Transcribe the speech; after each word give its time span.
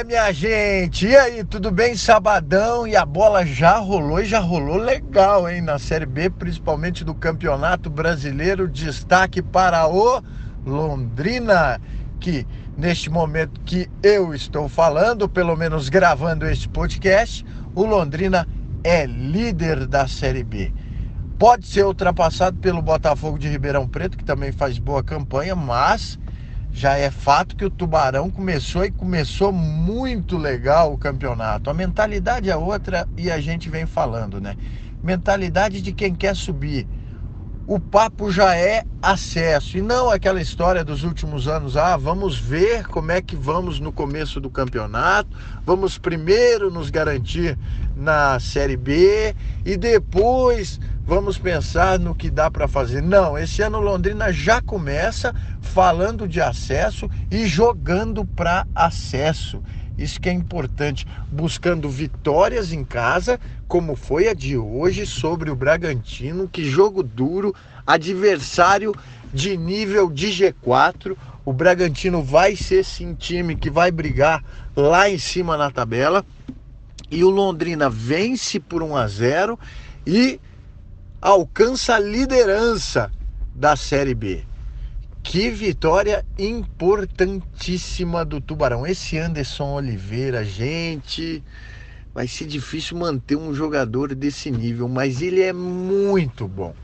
É, 0.00 0.04
minha 0.04 0.32
gente, 0.32 1.06
e 1.06 1.14
aí, 1.14 1.44
tudo 1.44 1.70
bem? 1.70 1.94
Sabadão 1.94 2.86
e 2.86 2.96
a 2.96 3.04
bola 3.04 3.44
já 3.44 3.76
rolou 3.76 4.18
e 4.18 4.24
já 4.24 4.38
rolou 4.38 4.78
legal, 4.78 5.46
hein? 5.46 5.60
Na 5.60 5.78
Série 5.78 6.06
B, 6.06 6.30
principalmente 6.30 7.04
do 7.04 7.14
Campeonato 7.14 7.90
Brasileiro. 7.90 8.66
Destaque 8.66 9.42
para 9.42 9.86
o 9.86 10.22
Londrina, 10.64 11.78
que 12.18 12.46
neste 12.78 13.10
momento 13.10 13.60
que 13.60 13.90
eu 14.02 14.32
estou 14.32 14.70
falando, 14.70 15.28
pelo 15.28 15.54
menos 15.54 15.90
gravando 15.90 16.46
este 16.46 16.66
podcast, 16.66 17.44
o 17.74 17.84
Londrina 17.84 18.48
é 18.82 19.04
líder 19.04 19.86
da 19.86 20.08
Série 20.08 20.44
B. 20.44 20.72
Pode 21.38 21.66
ser 21.66 21.84
ultrapassado 21.84 22.56
pelo 22.56 22.80
Botafogo 22.80 23.38
de 23.38 23.48
Ribeirão 23.48 23.86
Preto, 23.86 24.16
que 24.16 24.24
também 24.24 24.50
faz 24.50 24.78
boa 24.78 25.04
campanha, 25.04 25.54
mas 25.54 26.18
já 26.72 26.96
é 26.96 27.10
fato 27.10 27.56
que 27.56 27.64
o 27.64 27.70
Tubarão 27.70 28.30
começou 28.30 28.84
e 28.84 28.90
começou 28.90 29.52
muito 29.52 30.36
legal 30.36 30.92
o 30.92 30.98
campeonato. 30.98 31.68
A 31.68 31.74
mentalidade 31.74 32.48
é 32.48 32.56
outra 32.56 33.08
e 33.16 33.30
a 33.30 33.40
gente 33.40 33.68
vem 33.68 33.86
falando, 33.86 34.40
né? 34.40 34.56
Mentalidade 35.02 35.80
de 35.82 35.92
quem 35.92 36.14
quer 36.14 36.36
subir. 36.36 36.86
O 37.66 37.78
papo 37.78 38.32
já 38.32 38.56
é 38.56 38.84
acesso 39.00 39.78
e 39.78 39.82
não 39.82 40.10
aquela 40.10 40.40
história 40.40 40.84
dos 40.84 41.04
últimos 41.04 41.46
anos. 41.46 41.76
Ah, 41.76 41.96
vamos 41.96 42.36
ver 42.36 42.86
como 42.88 43.12
é 43.12 43.22
que 43.22 43.36
vamos 43.36 43.78
no 43.78 43.92
começo 43.92 44.40
do 44.40 44.50
campeonato. 44.50 45.30
Vamos 45.64 45.96
primeiro 45.96 46.70
nos 46.70 46.90
garantir 46.90 47.56
na 47.96 48.40
Série 48.40 48.76
B 48.76 49.34
e 49.64 49.76
depois 49.76 50.80
vamos 51.10 51.36
pensar 51.38 51.98
no 51.98 52.14
que 52.14 52.30
dá 52.30 52.48
para 52.48 52.68
fazer. 52.68 53.02
Não, 53.02 53.36
esse 53.36 53.60
ano 53.62 53.80
Londrina 53.80 54.32
já 54.32 54.62
começa 54.62 55.34
falando 55.60 56.28
de 56.28 56.40
acesso 56.40 57.10
e 57.28 57.48
jogando 57.48 58.24
para 58.24 58.64
acesso. 58.72 59.60
Isso 59.98 60.20
que 60.20 60.28
é 60.28 60.32
importante, 60.32 61.04
buscando 61.28 61.88
vitórias 61.88 62.72
em 62.72 62.84
casa, 62.84 63.40
como 63.66 63.96
foi 63.96 64.28
a 64.28 64.34
de 64.34 64.56
hoje 64.56 65.04
sobre 65.04 65.50
o 65.50 65.56
Bragantino, 65.56 66.48
que 66.48 66.64
jogo 66.64 67.02
duro, 67.02 67.52
adversário 67.84 68.94
de 69.34 69.56
nível 69.56 70.08
de 70.12 70.28
G4. 70.28 71.16
O 71.44 71.52
Bragantino 71.52 72.22
vai 72.22 72.54
ser 72.54 72.84
sim 72.84 73.14
time 73.14 73.56
que 73.56 73.68
vai 73.68 73.90
brigar 73.90 74.44
lá 74.76 75.10
em 75.10 75.18
cima 75.18 75.56
na 75.56 75.72
tabela. 75.72 76.24
E 77.10 77.24
o 77.24 77.30
Londrina 77.30 77.90
vence 77.90 78.60
por 78.60 78.80
1 78.80 78.94
a 78.94 79.08
0 79.08 79.58
e 80.06 80.40
alcança 81.20 81.96
a 81.96 81.98
liderança 81.98 83.12
da 83.54 83.76
Série 83.76 84.14
B. 84.14 84.44
Que 85.22 85.50
vitória 85.50 86.24
importantíssima 86.38 88.24
do 88.24 88.40
Tubarão. 88.40 88.86
Esse 88.86 89.18
Anderson 89.18 89.74
Oliveira, 89.74 90.44
gente, 90.44 91.44
vai 92.14 92.26
ser 92.26 92.46
difícil 92.46 92.96
manter 92.96 93.36
um 93.36 93.54
jogador 93.54 94.14
desse 94.14 94.50
nível, 94.50 94.88
mas 94.88 95.20
ele 95.20 95.42
é 95.42 95.52
muito 95.52 96.48
bom. 96.48 96.74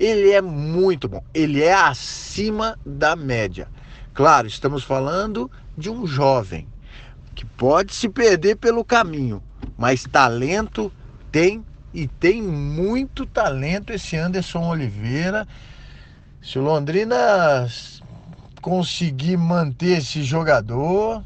Ele 0.00 0.30
é 0.30 0.40
muito 0.40 1.06
bom. 1.06 1.22
Ele 1.34 1.62
é 1.62 1.74
acima 1.74 2.78
da 2.84 3.14
média. 3.14 3.68
Claro, 4.14 4.46
estamos 4.46 4.82
falando 4.82 5.50
de 5.76 5.90
um 5.90 6.06
jovem 6.06 6.66
que 7.34 7.44
pode 7.44 7.94
se 7.94 8.08
perder 8.08 8.56
pelo 8.56 8.84
caminho, 8.84 9.42
mas 9.76 10.04
talento 10.04 10.90
tem 11.30 11.64
e 11.92 12.06
tem 12.06 12.42
muito 12.42 13.26
talento 13.26 13.92
esse 13.92 14.16
Anderson 14.16 14.68
Oliveira. 14.68 15.46
Se 16.42 16.58
o 16.58 16.62
Londrina 16.62 17.68
conseguir 18.60 19.36
manter 19.36 19.98
esse 19.98 20.22
jogador, 20.22 21.22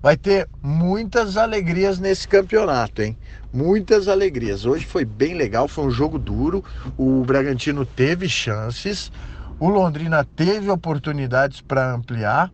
vai 0.00 0.16
ter 0.16 0.48
muitas 0.62 1.36
alegrias 1.36 1.98
nesse 1.98 2.26
campeonato, 2.26 3.02
hein? 3.02 3.16
Muitas 3.52 4.08
alegrias. 4.08 4.64
Hoje 4.64 4.84
foi 4.84 5.04
bem 5.04 5.34
legal, 5.34 5.68
foi 5.68 5.84
um 5.86 5.90
jogo 5.90 6.18
duro. 6.18 6.64
O 6.96 7.22
Bragantino 7.24 7.84
teve 7.84 8.28
chances, 8.28 9.12
o 9.58 9.68
Londrina 9.68 10.24
teve 10.24 10.70
oportunidades 10.70 11.60
para 11.60 11.94
ampliar, 11.94 12.52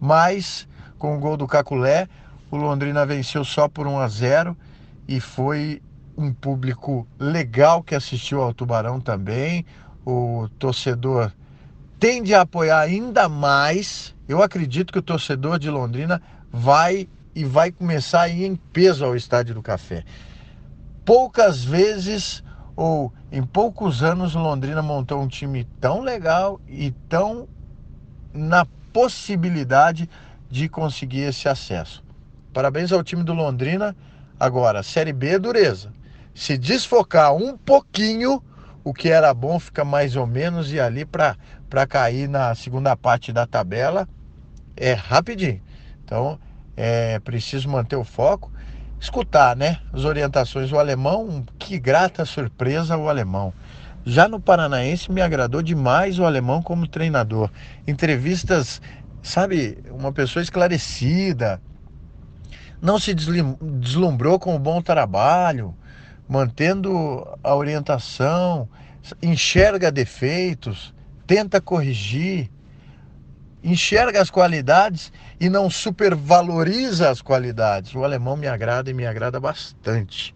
mas 0.00 0.66
com 0.98 1.16
o 1.16 1.20
gol 1.20 1.36
do 1.36 1.46
Caculé, 1.46 2.08
o 2.50 2.56
Londrina 2.56 3.04
venceu 3.04 3.44
só 3.44 3.68
por 3.68 3.86
1 3.86 3.98
a 3.98 4.08
0 4.08 4.56
e 5.06 5.20
foi 5.20 5.80
um 6.16 6.32
público 6.32 7.06
legal 7.18 7.82
que 7.82 7.94
assistiu 7.94 8.42
ao 8.42 8.54
Tubarão 8.54 9.00
também. 9.00 9.64
O 10.06 10.48
torcedor 10.58 11.32
tende 11.98 12.34
a 12.34 12.42
apoiar 12.42 12.80
ainda 12.80 13.28
mais. 13.28 14.14
Eu 14.28 14.42
acredito 14.42 14.92
que 14.92 14.98
o 14.98 15.02
torcedor 15.02 15.58
de 15.58 15.70
Londrina 15.70 16.20
vai 16.52 17.08
e 17.34 17.44
vai 17.44 17.72
começar 17.72 18.22
a 18.22 18.28
ir 18.28 18.44
em 18.44 18.54
peso 18.54 19.04
ao 19.04 19.16
Estádio 19.16 19.54
do 19.54 19.62
Café. 19.62 20.04
Poucas 21.04 21.64
vezes 21.64 22.42
ou 22.76 23.12
em 23.30 23.42
poucos 23.42 24.02
anos 24.02 24.34
Londrina 24.34 24.82
montou 24.82 25.20
um 25.20 25.28
time 25.28 25.64
tão 25.80 26.00
legal 26.00 26.60
e 26.68 26.92
tão 27.08 27.48
na 28.32 28.66
possibilidade 28.92 30.08
de 30.50 30.68
conseguir 30.68 31.22
esse 31.22 31.48
acesso. 31.48 32.02
Parabéns 32.52 32.92
ao 32.92 33.02
time 33.02 33.22
do 33.22 33.32
Londrina. 33.32 33.94
Agora, 34.38 34.82
Série 34.82 35.12
B 35.12 35.30
é 35.30 35.38
dureza 35.38 35.90
se 36.34 36.58
desfocar 36.58 37.34
um 37.34 37.56
pouquinho, 37.56 38.42
o 38.82 38.92
que 38.92 39.08
era 39.08 39.32
bom 39.32 39.58
fica 39.58 39.84
mais 39.84 40.16
ou 40.16 40.26
menos 40.26 40.72
e 40.72 40.80
ali 40.80 41.04
para 41.04 41.36
cair 41.88 42.28
na 42.28 42.54
segunda 42.54 42.96
parte 42.96 43.32
da 43.32 43.46
tabela 43.46 44.08
é 44.76 44.92
rapidinho. 44.92 45.62
Então 46.04 46.38
é 46.76 47.18
preciso 47.20 47.68
manter 47.68 47.96
o 47.96 48.04
foco, 48.04 48.50
escutar, 49.00 49.56
né? 49.56 49.78
As 49.92 50.04
orientações. 50.04 50.72
O 50.72 50.78
alemão, 50.78 51.44
que 51.58 51.78
grata 51.78 52.24
surpresa 52.24 52.96
o 52.96 53.08
alemão. 53.08 53.54
Já 54.04 54.28
no 54.28 54.38
Paranaense 54.38 55.10
me 55.10 55.22
agradou 55.22 55.62
demais 55.62 56.18
o 56.18 56.24
alemão 56.26 56.60
como 56.60 56.86
treinador. 56.86 57.50
Entrevistas, 57.86 58.82
sabe, 59.22 59.78
uma 59.90 60.12
pessoa 60.12 60.42
esclarecida, 60.42 61.62
não 62.82 62.98
se 62.98 63.14
deslumbrou 63.14 64.38
com 64.38 64.54
o 64.54 64.58
bom 64.58 64.82
trabalho, 64.82 65.74
mantendo 66.28 67.26
a 67.42 67.54
orientação, 67.54 68.68
enxerga 69.22 69.92
defeitos, 69.92 70.94
tenta 71.26 71.60
corrigir, 71.60 72.50
enxerga 73.62 74.20
as 74.20 74.30
qualidades 74.30 75.12
e 75.40 75.48
não 75.48 75.70
supervaloriza 75.70 77.10
as 77.10 77.22
qualidades. 77.22 77.94
O 77.94 78.04
alemão 78.04 78.36
me 78.36 78.46
agrada 78.46 78.90
e 78.90 78.94
me 78.94 79.06
agrada 79.06 79.40
bastante. 79.40 80.34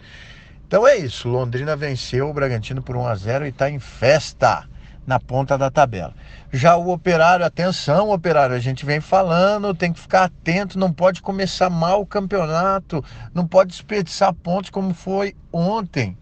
Então 0.66 0.87
é 0.87 0.97
isso, 0.97 1.28
Londrina 1.28 1.75
venceu 1.76 2.28
o 2.28 2.34
Bragantino 2.34 2.82
por 2.82 2.97
1 2.97 3.06
a 3.06 3.15
0 3.15 3.47
e 3.47 3.49
está 3.49 3.70
em 3.70 3.78
festa 3.78 4.69
na 5.09 5.19
ponta 5.19 5.57
da 5.57 5.71
tabela. 5.71 6.15
Já 6.53 6.77
o 6.77 6.91
operário, 6.91 7.43
atenção, 7.43 8.11
operário, 8.11 8.55
a 8.55 8.59
gente 8.59 8.85
vem 8.85 9.01
falando, 9.01 9.75
tem 9.75 9.91
que 9.91 9.99
ficar 9.99 10.25
atento, 10.25 10.79
não 10.79 10.93
pode 10.93 11.23
começar 11.23 11.71
mal 11.71 12.03
o 12.03 12.07
campeonato, 12.07 13.03
não 13.33 13.47
pode 13.47 13.71
desperdiçar 13.71 14.35
pontos 14.35 14.69
como 14.69 14.93
foi 14.93 15.35
ontem. 15.51 16.15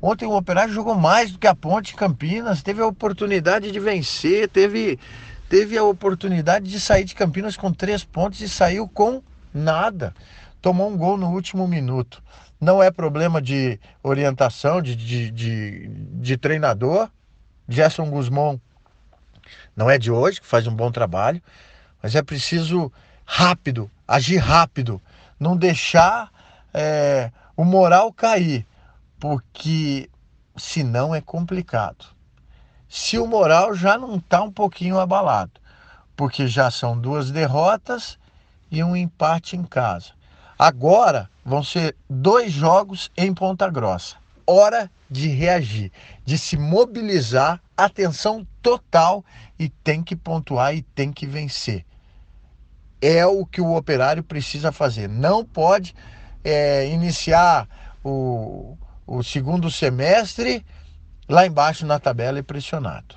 Ontem 0.00 0.26
o 0.26 0.36
Operário 0.36 0.72
jogou 0.72 0.94
mais 0.94 1.32
do 1.32 1.38
que 1.40 1.46
a 1.48 1.54
Ponte 1.56 1.94
Campinas, 1.96 2.62
teve 2.62 2.80
a 2.80 2.86
oportunidade 2.86 3.72
de 3.72 3.80
vencer, 3.80 4.48
teve, 4.48 4.96
teve 5.48 5.76
a 5.76 5.82
oportunidade 5.82 6.70
de 6.70 6.78
sair 6.78 7.04
de 7.04 7.16
Campinas 7.16 7.56
com 7.56 7.72
três 7.72 8.04
pontos 8.04 8.40
e 8.40 8.48
saiu 8.48 8.88
com 8.88 9.20
nada. 9.52 10.14
Tomou 10.62 10.88
um 10.88 10.96
gol 10.96 11.18
no 11.18 11.30
último 11.30 11.66
minuto. 11.66 12.22
Não 12.60 12.80
é 12.80 12.92
problema 12.92 13.42
de 13.42 13.78
orientação, 14.02 14.80
de, 14.80 14.94
de, 14.94 15.30
de, 15.32 15.88
de 15.88 16.36
treinador. 16.36 17.10
Gerson 17.70 18.10
Guzmão 18.10 18.60
não 19.76 19.88
é 19.88 19.96
de 19.96 20.10
hoje, 20.10 20.40
que 20.40 20.46
faz 20.46 20.66
um 20.66 20.74
bom 20.74 20.90
trabalho, 20.90 21.40
mas 22.02 22.16
é 22.16 22.22
preciso 22.22 22.92
rápido, 23.24 23.88
agir 24.06 24.38
rápido, 24.38 25.00
não 25.38 25.56
deixar 25.56 26.32
é, 26.74 27.30
o 27.56 27.64
moral 27.64 28.12
cair, 28.12 28.66
porque 29.20 30.10
senão 30.56 31.14
é 31.14 31.20
complicado. 31.20 32.06
Se 32.88 33.16
o 33.18 33.26
moral 33.26 33.72
já 33.72 33.96
não 33.96 34.16
está 34.16 34.42
um 34.42 34.50
pouquinho 34.50 34.98
abalado, 34.98 35.52
porque 36.16 36.48
já 36.48 36.72
são 36.72 36.98
duas 36.98 37.30
derrotas 37.30 38.18
e 38.68 38.82
um 38.82 38.96
empate 38.96 39.56
em 39.56 39.62
casa. 39.62 40.10
Agora 40.58 41.30
vão 41.44 41.62
ser 41.62 41.96
dois 42.08 42.52
jogos 42.52 43.12
em 43.16 43.32
Ponta 43.32 43.70
Grossa. 43.70 44.16
Hora 44.44 44.90
de 45.10 45.28
reagir, 45.28 45.90
de 46.24 46.38
se 46.38 46.56
mobilizar, 46.56 47.60
atenção 47.76 48.46
total 48.62 49.24
e 49.58 49.68
tem 49.68 50.02
que 50.02 50.14
pontuar 50.14 50.74
e 50.74 50.82
tem 50.82 51.12
que 51.12 51.26
vencer. 51.26 51.84
É 53.02 53.26
o 53.26 53.44
que 53.44 53.60
o 53.60 53.74
operário 53.74 54.22
precisa 54.22 54.70
fazer. 54.70 55.08
Não 55.08 55.44
pode 55.44 55.94
é, 56.44 56.86
iniciar 56.88 57.66
o, 58.04 58.76
o 59.06 59.22
segundo 59.22 59.70
semestre 59.70 60.64
lá 61.28 61.46
embaixo 61.46 61.84
na 61.84 61.98
tabela 61.98 62.38
e 62.38 62.42
pressionado. 62.42 63.16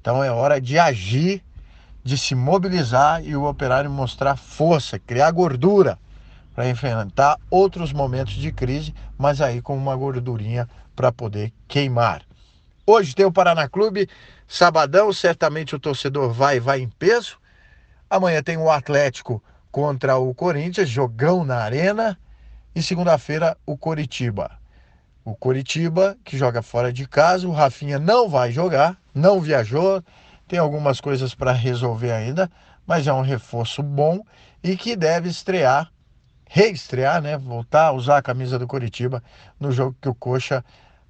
Então 0.00 0.22
é 0.22 0.30
hora 0.30 0.60
de 0.60 0.78
agir, 0.78 1.42
de 2.02 2.18
se 2.18 2.34
mobilizar 2.34 3.24
e 3.24 3.36
o 3.36 3.44
operário 3.44 3.90
mostrar 3.90 4.36
força, 4.36 4.98
criar 4.98 5.30
gordura. 5.30 5.98
para 6.54 6.68
enfrentar 6.68 7.38
outros 7.48 7.92
momentos 7.92 8.34
de 8.34 8.50
crise, 8.50 8.92
mas 9.16 9.40
aí 9.40 9.62
com 9.62 9.76
uma 9.76 9.94
gordurinha 9.94 10.68
para 10.98 11.12
poder 11.12 11.52
queimar. 11.68 12.22
Hoje 12.84 13.14
tem 13.14 13.24
o 13.24 13.30
Paraná 13.30 13.68
Clube, 13.68 14.08
sabadão, 14.48 15.12
certamente 15.12 15.76
o 15.76 15.78
torcedor 15.78 16.32
vai 16.32 16.58
vai 16.58 16.80
em 16.80 16.88
peso. 16.88 17.38
Amanhã 18.10 18.42
tem 18.42 18.56
o 18.56 18.68
Atlético 18.68 19.40
contra 19.70 20.18
o 20.18 20.34
Corinthians, 20.34 20.88
jogão 20.88 21.44
na 21.44 21.58
arena. 21.58 22.18
E 22.74 22.82
segunda-feira 22.82 23.56
o 23.64 23.76
Coritiba. 23.76 24.58
O 25.24 25.36
Coritiba, 25.36 26.16
que 26.24 26.36
joga 26.36 26.62
fora 26.62 26.92
de 26.92 27.06
casa, 27.06 27.46
o 27.46 27.52
Rafinha 27.52 28.00
não 28.00 28.28
vai 28.28 28.50
jogar, 28.50 28.96
não 29.14 29.40
viajou, 29.40 30.02
tem 30.48 30.58
algumas 30.58 31.00
coisas 31.00 31.32
para 31.32 31.52
resolver 31.52 32.10
ainda, 32.10 32.50
mas 32.84 33.06
é 33.06 33.12
um 33.12 33.22
reforço 33.22 33.84
bom 33.84 34.20
e 34.64 34.76
que 34.76 34.96
deve 34.96 35.28
estrear, 35.28 35.92
reestrear, 36.48 37.22
né? 37.22 37.36
Voltar 37.36 37.88
a 37.88 37.92
usar 37.92 38.16
a 38.16 38.22
camisa 38.22 38.58
do 38.58 38.66
Coritiba 38.66 39.22
no 39.60 39.70
jogo 39.70 39.96
que 40.00 40.08
o 40.08 40.14
Coxa 40.14 40.64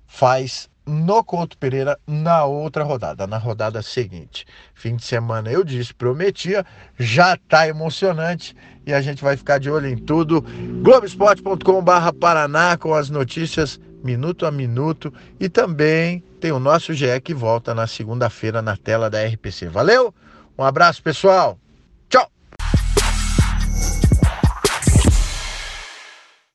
faz 0.08 0.68
no 0.84 1.22
Couto 1.22 1.56
Pereira 1.58 1.96
na 2.06 2.44
outra 2.46 2.82
rodada, 2.82 3.26
na 3.26 3.36
rodada 3.36 3.82
seguinte. 3.82 4.46
Fim 4.74 4.96
de 4.96 5.04
semana 5.04 5.52
eu 5.52 5.62
disse, 5.62 5.94
prometia, 5.94 6.64
já 6.98 7.36
tá 7.36 7.68
emocionante 7.68 8.56
e 8.86 8.92
a 8.94 9.00
gente 9.02 9.22
vai 9.22 9.36
ficar 9.36 9.58
de 9.58 9.70
olho 9.70 9.86
em 9.86 9.96
tudo. 9.96 10.42
Globoesporte.com/paraná 10.82 12.78
com 12.78 12.94
as 12.94 13.10
notícias 13.10 13.78
minuto 14.02 14.46
a 14.46 14.50
minuto. 14.50 15.12
E 15.38 15.48
também 15.48 16.24
tem 16.40 16.52
o 16.52 16.58
nosso 16.58 16.94
GE 16.94 17.20
que 17.20 17.34
volta 17.34 17.74
na 17.74 17.86
segunda-feira 17.86 18.62
na 18.62 18.76
tela 18.76 19.10
da 19.10 19.22
RPC. 19.24 19.68
Valeu? 19.68 20.14
Um 20.56 20.64
abraço, 20.64 21.02
pessoal! 21.02 21.58